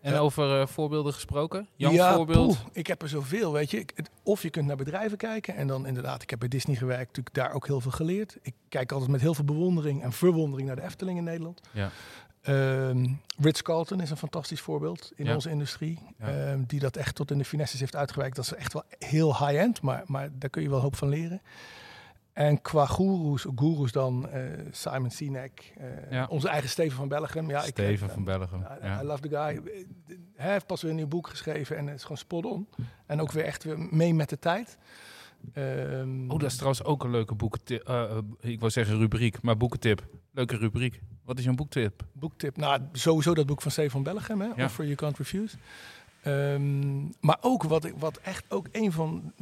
[0.00, 0.18] En Ja.
[0.18, 1.68] over eh, voorbeelden gesproken?
[1.76, 2.46] Jouw ja, voorbeeld?
[2.46, 3.78] poeh, ik heb er zoveel, weet je.
[3.78, 6.76] Ik, het- of je kunt naar bedrijven kijken en dan inderdaad, ik heb bij Disney
[6.76, 8.36] gewerkt, natuurlijk daar ook heel veel geleerd.
[8.42, 11.60] Ik kijk altijd met heel veel bewondering en verwondering naar de Efteling in Nederland.
[11.72, 11.90] Ja.
[12.42, 13.06] Ehm,
[13.38, 15.34] Ritz-Carlton is een fantastisch voorbeeld in Ja.
[15.34, 15.98] onze industrie.
[16.18, 16.26] Ja.
[16.26, 18.36] ehm, die dat echt tot in de finesses heeft uitgewerkt.
[18.36, 21.42] Dat is echt wel heel high-end, maar, maar daar kun je wel hoop van leren.
[22.34, 26.26] En qua goeroes, goeroes dan eh, Simon Sinek, eh, Ja.
[26.30, 27.48] onze eigen Steven van Bellegem.
[27.50, 28.60] Ja, ik, Steven eh, van Bellegem.
[28.60, 29.00] I, Ja.
[29.02, 29.60] I love the guy.
[30.36, 32.68] Hij heeft pas weer een nieuw boek geschreven en het is gewoon spot on.
[33.06, 34.78] En ook weer echt weer mee met de tijd.
[35.52, 37.88] Ehm, Oh, dat is trouwens ook een leuke boekentip.
[37.88, 40.06] eh, eh, ik wou zeggen rubriek, maar boekentip.
[40.32, 41.00] Leuke rubriek.
[41.24, 42.04] Wat is jouw boektip?
[42.12, 42.56] boektip.
[42.56, 44.46] Nou, sowieso dat boek van Steven van Bellegem, hè?
[44.56, 44.64] Ja.
[44.64, 45.56] Offer You Can't Refuse.
[46.22, 49.32] Ehm, maar ook wat, ik, wat echt ook een van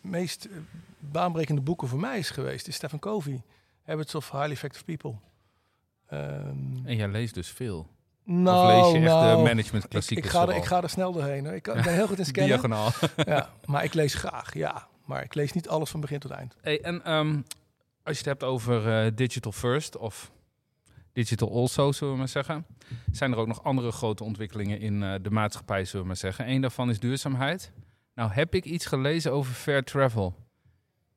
[0.00, 0.56] meest eh,
[1.00, 3.42] baanbrekende boeken voor mij is geweest, is Stephen Covey.
[3.82, 5.14] Habits of Highly Effective People.
[6.06, 7.88] Ehm, En jij leest dus veel.
[8.24, 10.82] nou, of lees je echt nou, de management ik, klassiekers ik, ga er, ik ga
[10.82, 11.44] er snel doorheen.
[11.44, 11.54] Hoor.
[11.54, 12.46] Ik kan- ik ben heel goed in scannen.
[12.52, 12.90] Diagonaal.
[13.26, 14.88] ja, maar ik lees graag, ja.
[15.04, 16.56] Maar ik lees niet alles van begin tot eind.
[16.60, 17.34] Hey, en ehm,
[18.02, 20.30] als je het hebt over eh, digital first of
[21.12, 22.66] digital also, zullen we maar zeggen,
[23.12, 26.48] zijn er ook nog andere grote ontwikkelingen in eh, de maatschappij, zullen we maar zeggen.
[26.50, 27.72] Eén daarvan is duurzaamheid.
[28.14, 30.34] Nou heb ik iets gelezen over fair travel.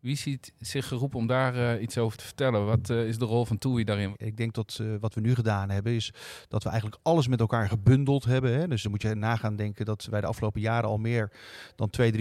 [0.02, 2.66] Wie ziet zich geroepen om daar eh, iets over te vertellen?
[2.66, 4.14] Wat eh, is de rol van TUI daarin?
[4.18, 6.14] Ik denk dat eh, wat we nu gedaan hebben, is
[6.48, 8.54] dat we eigenlijk alles met elkaar gebundeld hebben.
[8.54, 8.68] Hè?
[8.68, 11.32] Dus dan moet je nagaan denken dat wij de afgelopen jaren al meer
[11.76, 12.16] dan 200.000,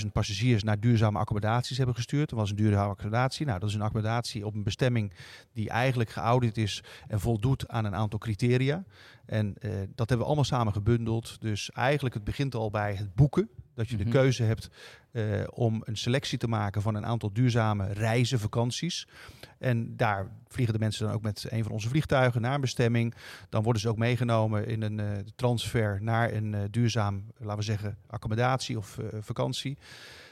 [0.00, 2.30] 300.000 passagiers naar duurzame accommodaties hebben gestuurd.
[2.30, 3.46] Dat was een duurzame accommodatie.
[3.46, 5.12] Nou, dat is een accommodatie op een bestemming
[5.52, 8.84] die eigenlijk geaudit is en voldoet aan een aantal criteria.
[9.26, 9.54] En
[9.94, 11.40] dat hebben we allemaal samen gebundeld.
[11.40, 13.48] Dus eigenlijk het begint al bij het boeken.
[13.74, 14.12] Dat je de mhm.
[14.12, 14.70] keuze hebt
[15.14, 19.08] uh, om een selectie te maken van een aantal duurzame reizen, vakanties.
[19.58, 23.14] En daar vliegen de mensen dan ook met een van onze vliegtuigen naar een bestemming.
[23.48, 27.62] Dan worden ze ook meegenomen in een uh, transfer naar een uh, duurzaam, laten we
[27.62, 29.78] zeggen, accommodatie of vakantie.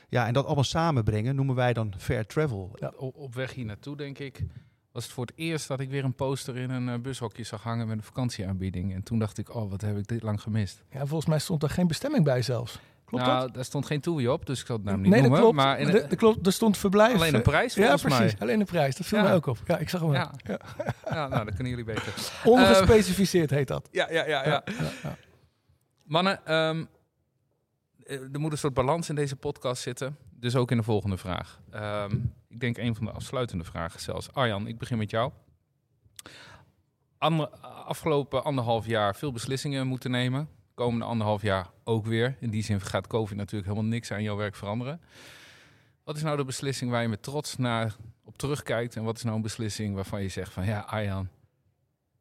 [0.08, 2.70] Ja, en dat allemaal samenbrengen noemen wij dan fair travel.
[2.74, 2.88] Ja.
[2.96, 4.44] Op weg hier naartoe, denk ik,
[4.92, 7.86] was het voor het eerst dat ik weer een poster in een bushokje zag hangen
[7.86, 8.94] met een vakantieaanbieding.
[8.94, 10.84] En toen dacht ik, oh, wat heb ik dit lang gemist.
[10.90, 12.80] Ja, volgens mij stond er geen bestemming bij zelfs
[13.20, 15.38] nou, daar stond geen toei op, dus ik zal het nou niet nee, noemen.
[15.40, 15.54] Klopt.
[15.54, 17.14] Maar in de, klopt, er stond verblijf.
[17.14, 18.40] Alleen een prijs Ja, precies.
[18.40, 18.96] Alleen een prijs.
[18.96, 19.24] Dat viel ja.
[19.24, 19.58] mij ook op.
[19.66, 20.30] Ja, ik zag hem ja.
[20.36, 20.58] ja.
[21.04, 21.28] ja.
[21.28, 22.14] nou, dat kunnen jullie beter.
[22.44, 23.88] Ongespecificeerd heet dat.
[23.90, 24.44] Ja, ja, ja.
[24.44, 24.64] ja.
[26.02, 26.88] Mannen, um,
[28.04, 30.16] er moet een soort balans in deze podcast zitten.
[30.30, 31.60] Dus ook in de volgende vraag.
[31.74, 34.32] Um, ik denk een van de afsluitende vragen zelfs.
[34.32, 35.32] Arjan, ik begin met jou.
[37.18, 37.48] Ander,
[37.86, 40.48] afgelopen anderhalf jaar veel beslissingen moeten nemen
[40.82, 42.36] komende anderhalf jaar ook weer.
[42.40, 45.00] In die zin gaat COVID natuurlijk helemaal niks aan jouw werk veranderen.
[46.04, 48.96] Wat is nou de beslissing waar je met trots naar op terugkijkt?
[48.96, 51.28] En wat is nou een beslissing waarvan je zegt van ja, Arjan,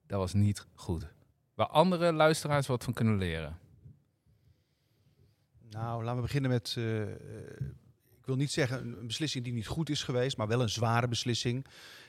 [0.08, 1.08] dat was niet goed.
[1.54, 3.58] Waar andere luisteraars wat van kunnen leren?
[5.70, 6.76] Nou, laten we beginnen met.
[6.78, 7.02] Uh,
[8.20, 11.08] ik wil niet zeggen een beslissing die niet goed is geweest, maar wel een zware
[11.08, 11.66] beslissing.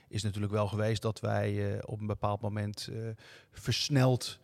[0.08, 3.10] Is natuurlijk wel geweest dat wij uh, op een bepaald moment uh,
[3.50, 4.38] versneld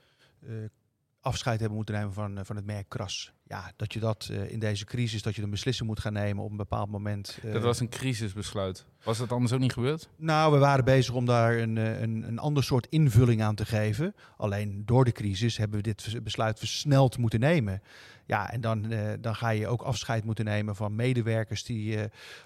[1.20, 3.32] afscheid hebben moeten nemen van, eh, van het merk Kras.
[3.46, 6.44] Ja, dat je dat uh, in deze crisis, dat je een beslissing moet gaan nemen
[6.44, 7.38] op een bepaald moment.
[7.44, 8.86] Uh, dat was een crisisbesluit.
[9.04, 10.08] Was dat anders ook niet gebeurd?
[10.16, 14.14] Nou, we waren bezig om daar een, een, een ander soort invulling aan te geven.
[14.36, 17.82] Alleen door de crisis hebben we dit besluit versneld moeten nemen.
[18.26, 21.98] Ja, en dan, uh, dan ga je ook afscheid moeten nemen van medewerkers die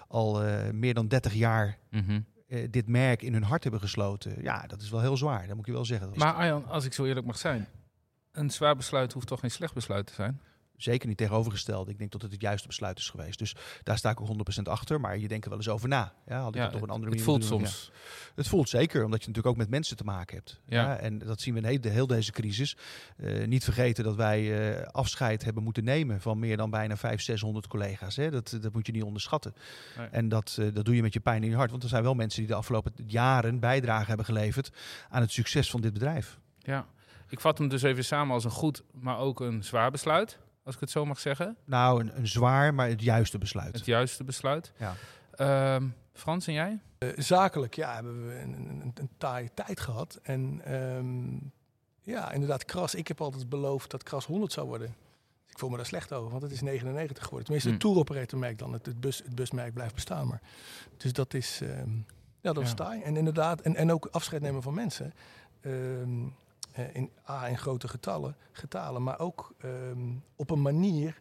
[0.07, 2.19] al meer dan 30 jaar mhm.
[2.69, 4.41] dit merk in hun hart hebben gesloten.
[4.41, 6.11] Ja, dat is wel heel zwaar, dat moet je wel zeggen.
[6.15, 7.67] Maar Arjan, als ik zo eerlijk mag zijn,
[8.33, 10.41] een zwaar besluit hoeft toch geen slecht besluit te zijn?
[10.77, 11.89] Zeker niet tegenovergesteld.
[11.89, 13.39] Ik denk dat het het juiste besluit is geweest.
[13.39, 14.99] Dus daar sta ik ook 100% achter.
[14.99, 16.13] Maar je denkt er wel eens over na.
[16.27, 17.15] Ja, had ik ja, het op een andere manier.
[17.15, 17.91] Het voelt soms.
[18.35, 20.61] Het voelt zeker, omdat je natuurlijk ook met mensen te maken hebt.
[20.65, 20.97] Ja.
[20.97, 22.77] En dat zien we in heel, heel deze crisis.
[23.17, 27.23] Uh, niet vergeten dat wij uh, afscheid hebben moeten nemen van meer dan bijna 500,
[27.23, 28.15] 600 collega's.
[28.15, 28.31] Hè.
[28.31, 29.53] Dat, dat moet je niet onderschatten.
[29.97, 30.07] Nee.
[30.07, 31.71] En dat, uh, dat doe je met je pijn in je hart.
[31.71, 34.71] Want er zijn wel mensen die de afgelopen jaren bijdrage hebben geleverd
[35.09, 36.39] aan het succes van dit bedrijf.
[36.59, 36.87] Ja.
[37.33, 40.37] Ik vat hem dus even samen als een goed, maar ook een zwaar besluit.
[40.63, 41.57] Als ik het zo mag zeggen.
[41.65, 43.75] Nou, een, een zwaar, maar het juiste besluit.
[43.75, 44.73] Het juiste besluit.
[44.77, 44.95] Ja.
[45.75, 46.79] Um, Frans en jij?
[46.99, 50.19] Uh, zakelijk, ja, hebben we een, een, een taaie tijd gehad.
[50.23, 51.51] En um,
[52.01, 52.95] ja, inderdaad, Kras.
[52.95, 54.95] Ik heb altijd beloofd dat Kras 100 zou worden.
[55.47, 57.43] ik voel me daar slecht over, want het is 99 geworden.
[57.43, 57.75] Tenminste, mm.
[57.75, 58.73] het tour operator merk dan.
[58.73, 60.27] Het, het, bus, het busmerk blijft bestaan.
[60.27, 60.41] Maar,
[60.97, 62.05] dus dat is, um,
[62.41, 63.01] ja, dat is taai.
[63.01, 65.13] En inderdaad, en, en ook afscheid nemen van mensen.
[65.61, 66.35] Um,
[66.93, 71.19] in, A, in grote getallen, getalen, maar ook um, op een manier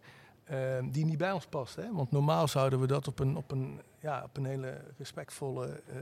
[0.50, 1.76] um, die niet bij ons past.
[1.76, 1.92] Hè?
[1.92, 5.96] Want normaal zouden we dat op een, op een, ja, op een hele respectvolle uh,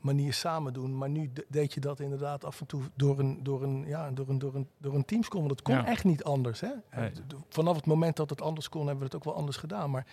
[0.00, 0.98] manier samen doen.
[0.98, 4.28] Maar nu deed je dat inderdaad af en toe door een, door een, ja, door
[4.28, 5.48] een, door een, door een teamscom.
[5.48, 5.86] Dat kon ja.
[5.86, 6.60] echt niet anders.
[6.60, 6.70] Hè?
[6.96, 7.12] Nee.
[7.48, 9.90] Vanaf het moment dat het anders kon, hebben we het ook wel anders gedaan.
[9.90, 10.06] Maar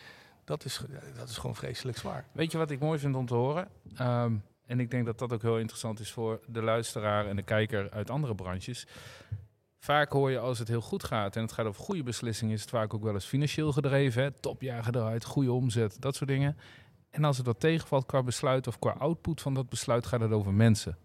[0.43, 0.84] dat is,
[1.15, 2.26] dat is gewoon vreselijk zwaar.
[2.32, 3.67] Weet je wat ik mooi vind om te horen?
[4.02, 4.43] Um,
[4.74, 7.92] en ik denk dat dat ook heel interessant is voor de luisteraar en de kijker
[7.92, 8.88] uit andere branches.
[9.80, 12.62] Vaak hoor je als het heel goed gaat en het gaat over goede beslissingen, is
[12.62, 14.24] het vaak ook wel eens financieel gedreven.
[14.24, 14.32] Hè?
[14.32, 16.58] Topjaar gedraaid, goede omzet, dat soort dingen.
[17.10, 20.32] En als het wat tegenvalt qua besluit of qua output van dat besluit, gaat het
[20.32, 20.98] over mensen.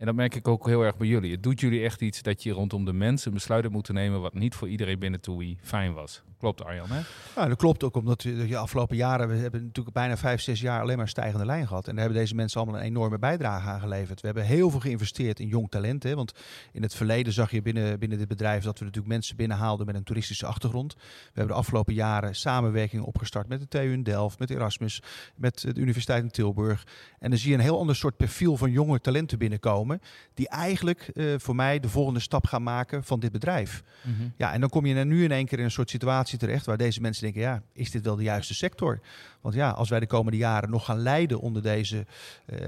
[0.00, 1.32] En dat merk ik ook heel erg bij jullie.
[1.32, 4.54] Het doet jullie echt iets dat je rondom de mensen besluiten moeten nemen wat niet
[4.54, 6.22] voor iedereen binnen TUI fijn was.
[6.38, 7.00] Klopt Arjan, hè?
[7.36, 10.60] Ja, dat klopt ook omdat we de afgelopen jaren, we hebben natuurlijk bijna vijf, zes
[10.60, 11.88] jaar alleen maar stijgende lijn gehad.
[11.88, 14.20] En daar hebben deze mensen allemaal een enorme bijdrage aan geleverd.
[14.20, 16.02] We hebben heel veel geïnvesteerd in jong talent.
[16.02, 16.32] Hè, want
[16.72, 19.94] in het verleden zag je binnen, binnen dit bedrijf dat we natuurlijk mensen binnenhaalden met
[19.94, 20.94] een toeristische achtergrond.
[20.94, 25.02] We hebben de afgelopen jaren samenwerking opgestart met de TU in Delft, met Erasmus,
[25.36, 26.86] met de Universiteit in Tilburg.
[27.18, 29.89] En dan zie je een heel ander soort profiel van jonge talenten binnenkomen.
[30.34, 33.82] Die eigenlijk uh, voor mij de volgende stap gaan maken van dit bedrijf.
[34.02, 34.32] Mm -hmm.
[34.36, 36.76] Ja, en dan kom je nu in één keer in een soort situatie terecht waar
[36.76, 39.00] deze mensen denken, ja, is dit wel de juiste sector?
[39.40, 42.06] Want ja, als wij de komende jaren nog gaan lijden onder deze,
[42.46, 42.58] uh,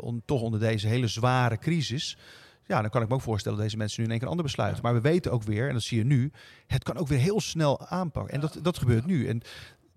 [0.00, 2.16] on, toch onder deze hele zware crisis,
[2.66, 4.36] ja, dan kan ik me ook voorstellen dat deze mensen nu in één keer een
[4.36, 4.82] ander besluiten.
[4.82, 6.32] Maar we weten ook weer, en dat zie je nu,
[6.66, 8.34] het kan ook weer heel snel aanpakken.
[8.34, 9.28] En dat, dat gebeurt nu.
[9.28, 9.42] En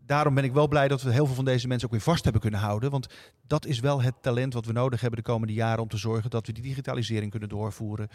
[0.06, 2.24] daarom ben ik wel blij dat we heel veel van deze mensen ook weer vast
[2.24, 2.92] hebben kunnen houden.
[2.92, 3.08] Want
[3.48, 6.30] dat is wel het talent wat we nodig hebben de komende jaren om te zorgen
[6.30, 8.08] dat we die digitalisering kunnen doorvoeren.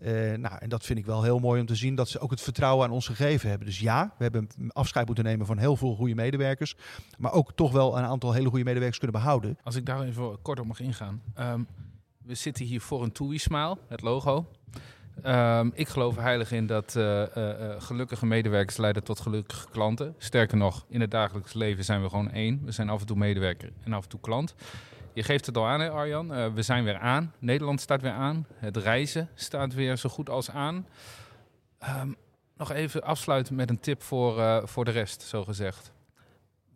[0.00, 2.30] Uh, nou, en dat vind ik wel heel mooi om te zien dat ze ook
[2.30, 3.66] het vertrouwen aan ons gegeven hebben.
[3.66, 6.76] Dus ja, we hebben afscheid moeten nemen van heel veel goede medewerkers.
[7.18, 9.58] Maar ook toch wel een aantal hele goede medewerkers kunnen behouden.
[9.62, 11.22] Als ik daar even kort op mag ingaan.
[11.38, 11.66] Um,
[12.28, 14.46] we zitten hier voor een TUI Smile, het logo.
[15.26, 20.14] Um, ik geloof heilig in dat uh, uh, gelukkige medewerkers leiden tot gelukkige klanten.
[20.18, 22.60] Sterker nog, in het dagelijks leven zijn we gewoon één.
[22.64, 24.54] We zijn af en toe medewerker en af en toe klant.
[25.12, 26.54] Je geeft het al aan, Arjan.
[26.54, 27.32] We zijn weer aan.
[27.38, 28.46] Nederland staat weer aan.
[28.54, 30.86] Het reizen staat weer zo goed als aan.
[32.02, 32.16] Um,
[32.56, 35.92] nog even afsluiten met een tip voor, voor de rest, zo gezegd.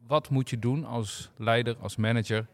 [0.07, 2.47] Wat moet je doen als leider, als manager,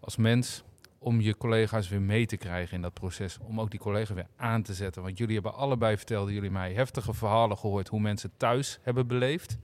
[0.00, 0.62] als mens
[1.02, 3.38] om je collega's weer mee te krijgen in dat proces.
[3.38, 5.02] Om ook die collega's weer aan te zetten.
[5.02, 9.58] Want jullie hebben allebei, vertelden jullie mij, heftige verhalen gehoord hoe mensen thuis hebben beleefd.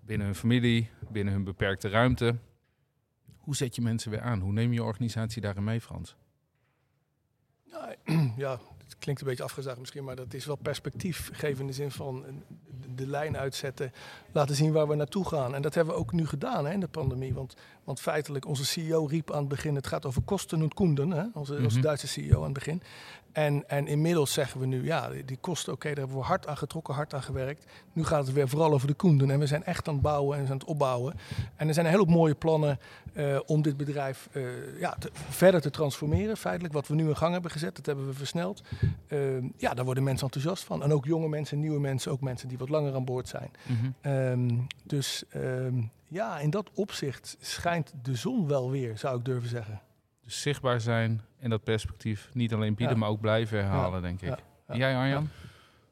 [0.00, 2.38] Binnen hun familie, binnen hun beperkte ruimte.
[3.36, 4.40] Hoe zet je mensen weer aan?
[4.40, 6.16] Hoe neem je organisatie daarin mee, Frans?
[8.36, 8.60] Ja,
[8.92, 11.90] het klinkt een beetje afgezaagd misschien, maar dat is wel perspectief geven in de zin
[11.90, 12.24] van
[12.94, 13.92] de lijn uitzetten,
[14.32, 15.54] laten zien waar we naartoe gaan.
[15.54, 17.34] En dat hebben we ook nu gedaan hè, in de pandemie.
[17.34, 21.10] Want, want feitelijk, onze CEO riep aan het begin, het gaat over kosten en konden,
[21.10, 21.80] hè, onze, onze mhm.
[21.80, 22.82] Duitse CEO aan het begin.
[23.32, 26.56] En, en inmiddels zeggen we nu, ja, die kosten, oké, daar hebben we hard aan
[26.56, 27.64] getrokken, hard aan gewerkt.
[27.92, 29.30] Nu gaat het weer vooral over de konden.
[29.30, 31.14] En we zijn echt aan het bouwen en aan het opbouwen.
[31.56, 32.78] En er zijn een hele mooie plannen
[33.14, 36.36] uh, om dit bedrijf uh, ja, te, verder te transformeren.
[36.36, 38.62] Feitelijk, wat we nu in gang hebben gezet, dat hebben we versneld.
[39.08, 40.82] Uh, ja, daar worden mensen enthousiast van.
[40.82, 43.50] En ook jonge mensen, nieuwe mensen, ook mensen die wat langer aan boord zijn.
[43.66, 44.12] Mm -hmm.
[44.12, 49.48] um, dus um, ja, in dat opzicht schijnt de zon wel weer, zou ik durven
[49.48, 49.80] zeggen.
[50.24, 54.36] Dus zichtbaar zijn en dat perspectief niet alleen bieden, maar ook blijven herhalen, denk ik.
[54.72, 55.28] Jij, Arjan?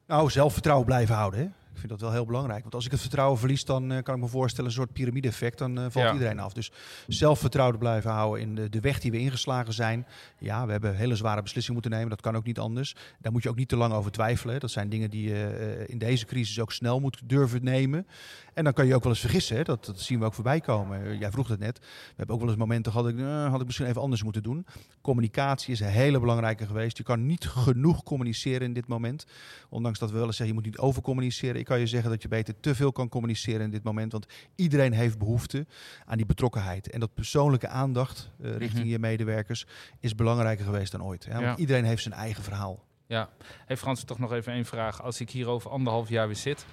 [0.07, 1.41] Nou, zelfvertrouwen blijven houden.
[1.41, 1.49] Hè?
[1.73, 2.63] Ik vind dat wel heel belangrijk.
[2.63, 5.59] Want als ik het vertrouwen verlies, dan uh, kan ik me voorstellen een soort piramide-effect.
[5.59, 6.53] Dan uh, valt iedereen af.
[6.53, 6.73] Dus
[7.07, 10.07] zelfvertrouwen blijven houden in de, de, weg die we ingeslagen zijn.
[10.39, 12.17] Ja, we hebben hele zware beslissingen moeten nemen.
[12.17, 12.97] Dat kan ook niet anders.
[13.21, 14.61] Daar moet je ook niet te lang over twijfelen.
[14.61, 18.07] Dat zijn dingen die je uh, in deze crisis ook snel moet durven nemen.
[18.55, 19.57] En dan kan je ook wel eens vergissen.
[19.57, 19.63] Hè?
[19.63, 21.19] Dat, dat zien we ook voorbij komen.
[21.19, 21.79] Jij vroeg het net.
[21.79, 23.09] We hebben ook wel eens momenten gehad.
[23.09, 23.19] Ik,
[23.51, 24.67] had ik misschien even anders moeten doen.
[25.01, 26.97] Communicatie is een hele belangrijke geweest.
[26.97, 29.27] Je kan niet genoeg communiceren in dit moment.
[29.69, 31.60] Ondanks dat we wel eens zeggen, je moet niet overcommuniceren.
[31.61, 34.13] Ik kan je zeggen dat je beter te veel kan communiceren in dit moment.
[34.13, 35.67] Want iedereen heeft behoefte
[36.05, 36.91] aan die betrokkenheid.
[36.91, 39.67] En dat persoonlijke aandacht uh, richting mm je medewerkers
[40.01, 41.25] is belangrijker geweest dan ooit.
[41.25, 41.41] Hè?
[41.41, 42.85] Want iedereen heeft zijn eigen verhaal.
[43.07, 43.29] Ja,
[43.67, 45.03] hey Frans, toch nog even één vraag.
[45.03, 46.67] Als ik hier over anderhalf jaar weer zit,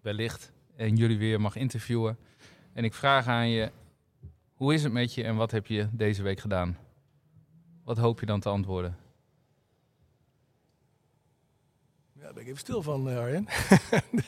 [0.00, 2.18] wellicht en jullie weer mag interviewen.
[2.72, 3.70] En ik vraag aan je,
[4.54, 6.78] hoe is het met je en wat heb je deze week gedaan?
[7.84, 8.96] Wat hoop je dan te antwoorden?
[12.12, 13.46] Ja, daar ben ik even stil van, uh, Arjen.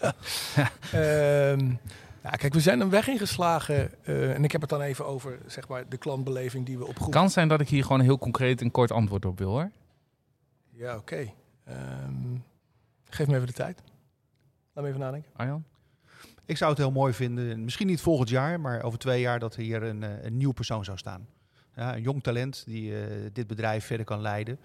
[0.01, 0.15] ja.
[0.93, 1.71] Ehm,
[2.23, 3.91] ja, kijk, we zijn een weg ingeslagen.
[4.05, 7.13] Uh, en ik heb het dan even over zeg maar, de klantbeleving die we opgroeien.
[7.13, 9.71] Het kan zijn dat ik hier gewoon heel concreet een kort antwoord op wil hoor.
[10.71, 11.01] Ja, oké.
[11.01, 11.35] Okay.
[12.05, 12.45] Um,
[13.05, 13.83] geef me even de tijd.
[14.73, 15.31] Laat me even nadenken.
[15.37, 15.65] Arjan?
[16.45, 19.57] Ik zou het heel mooi vinden, misschien niet volgend jaar, maar over twee jaar dat
[19.57, 21.29] hier een, eh, een nieuw persoon zou staan.
[21.75, 24.59] Ja, een jong talent die uh, dit bedrijf verder kan leiden.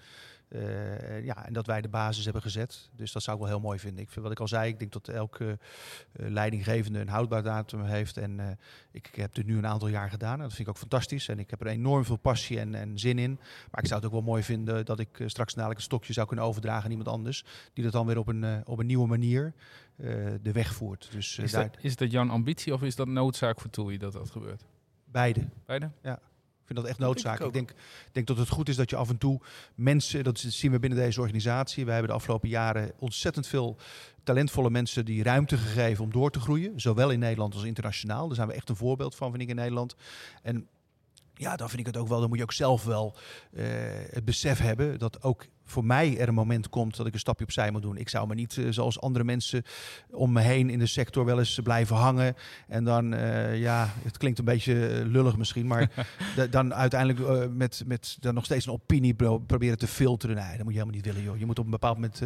[0.54, 2.88] Uh, ja, en dat wij de basis hebben gezet.
[2.96, 4.02] Dus dat zou ik wel heel mooi vinden.
[4.02, 8.16] Ik vind wat ik al zei, ik denk dat elke uh, leidinggevende een houdbaardatum heeft.
[8.16, 8.46] En uh,
[8.90, 10.34] ik, ik, heb het nu een aantal jaar gedaan.
[10.34, 11.28] En dat vind ik ook fantastisch.
[11.28, 13.38] En ik heb er enorm veel passie en, en zin in.
[13.70, 16.26] Maar ik zou het ook wel mooi vinden dat ik straks dadelijk een stokje zou
[16.26, 17.44] kunnen overdragen aan iemand anders.
[17.72, 19.52] Die dat dan weer op een, op een nieuwe manier
[20.42, 21.08] de weg voert.
[21.12, 24.30] Dus, is, dat, is dat jouw ambitie of is dat noodzaak voor Toei dat dat
[24.30, 24.64] gebeurt?
[25.04, 25.48] Beide.
[25.66, 25.90] Beide?
[26.02, 26.18] Ja.
[26.72, 27.40] Vind dat echt noodzaak.
[27.40, 27.72] Ik, ik, denk,
[28.12, 29.40] denk dat het goed is dat je af en toe
[29.74, 31.84] mensen, dat zien we binnen deze organisatie.
[31.84, 33.76] Wij hebben de afgelopen jaren ontzettend veel
[34.22, 36.80] talentvolle mensen die ruimte gegeven om door te groeien.
[36.80, 38.26] Zowel in Nederland als internationaal.
[38.26, 39.96] Daar zijn we echt een voorbeeld van, vind ik, in Nederland.
[40.42, 40.68] En
[41.34, 43.16] ja, dan vind ik het ook wel, dan moet je ook zelf wel
[43.52, 43.64] uh,
[44.10, 47.44] het besef hebben dat ook voor mij er een moment komt dat ik een stapje
[47.44, 47.96] opzij moet doen.
[47.96, 49.62] Ik zou me niet, uh, zoals andere mensen
[50.10, 52.34] om me heen in de sector, wel eens blijven hangen.
[52.68, 55.90] En dan, uh, ja, het klinkt een beetje lullig misschien, maar
[56.50, 59.14] dan uiteindelijk met, met dan nog steeds een opinie
[59.46, 60.36] proberen te filteren.
[60.36, 61.38] Nee, dat moet je helemaal niet willen, joh.
[61.38, 62.22] Je moet op een bepaald moment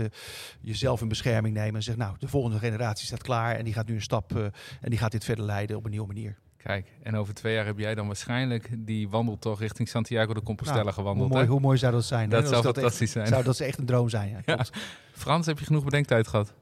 [0.61, 3.87] jezelf in bescherming nemen en zeggen, nou, de volgende generatie staat klaar en die gaat
[3.87, 4.35] nu een stap
[4.81, 6.37] en die gaat dit verder leiden op een nieuwe manier.
[6.67, 10.83] Kijk, en over twee jaar heb jij dan waarschijnlijk die wandeltocht richting Santiago de Compostela
[10.83, 11.29] nou, gewandeld.
[11.29, 12.29] Hoe mooi, hoe mooi zou dat zijn?
[12.29, 13.27] Dat zou fantastisch echt, zijn.
[13.27, 14.43] Zou dat echt een droom zijn?
[14.47, 14.65] Ja,
[15.13, 16.53] Frans, heb je genoeg bedenktijd gehad?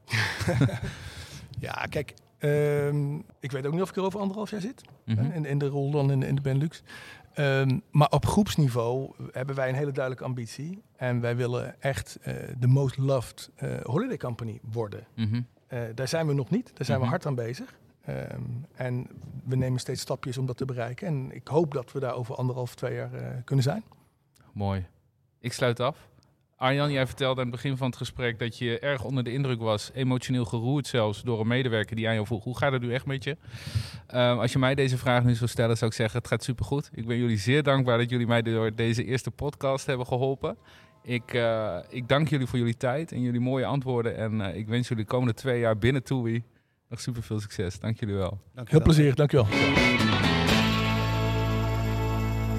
[1.59, 4.81] ja, kijk, um, ik weet ook niet of ik er over anderhalf jaar zit.
[5.05, 5.31] Mm -hmm.
[5.31, 6.83] in, in, de rol dan in, in de Benelux.
[7.35, 10.81] Um, maar op groepsniveau hebben wij een hele duidelijke ambitie.
[10.95, 15.07] En wij willen echt uh, de most loved uh, holiday company worden.
[15.15, 15.47] Mm -hmm.
[15.73, 16.71] uh, daar zijn we nog niet.
[16.73, 17.03] Daar zijn mm -hmm.
[17.03, 17.75] we hard aan bezig.
[18.05, 18.41] Ehm,
[18.75, 19.07] en
[19.43, 21.07] we nemen steeds stapjes om dat te bereiken.
[21.07, 23.83] En ik hoop dat we daar over anderhalf, twee jaar eh, kunnen zijn.
[24.53, 24.85] Mooi.
[25.39, 26.09] Ik sluit af.
[26.57, 29.59] Arjan, jij vertelde aan het begin van het gesprek dat je erg onder de indruk
[29.59, 32.93] was, emotioneel geroerd zelfs, door een medewerker die aan jou vroeg, hoe gaat het nu
[32.93, 33.37] echt met je?
[34.07, 36.89] Ehm, als je mij deze vraag nu zou stellen, zou ik zeggen, het gaat supergoed.
[36.93, 40.57] Ik ben jullie zeer dankbaar dat jullie mij door deze eerste podcast hebben geholpen.
[41.03, 44.17] Ik, uh, ik dank jullie voor jullie tijd en jullie mooie antwoorden.
[44.17, 46.43] En uh, ik wens jullie de komende twee jaar binnen TUI
[46.89, 47.79] nog super veel succes.
[47.79, 48.41] Dank jullie wel.
[48.53, 49.47] Dank Heel plezierig, dankjewel.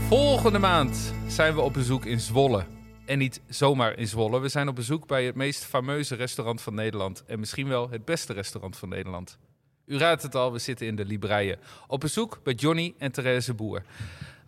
[0.09, 2.65] Volgende maand zijn we op bezoek in Zwolle.
[3.05, 4.41] En niet zomaar in Zwolle.
[4.41, 7.25] We zijn op bezoek bij het meest fameuze restaurant van Nederland.
[7.27, 9.39] En misschien wel het beste restaurant van Nederland.
[9.87, 11.59] U raadt het al, we zitten in de Libreien.
[11.87, 13.83] Op bezoek bij Johnny en Therese Boer.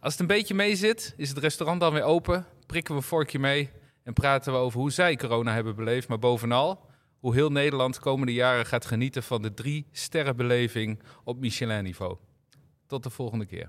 [0.00, 2.46] Als het een beetje mee zit, is het restaurant dan weer open.
[2.66, 3.70] Prikken we een vorkje mee
[4.02, 6.08] en praten we over hoe zij corona hebben beleefd.
[6.08, 6.87] Maar bovenal
[7.20, 12.16] hoe heel Nederland komende jaren gaat genieten van de drie sterrenbeleving op Michelin-niveau.
[12.86, 13.66] Tot de volgende keer.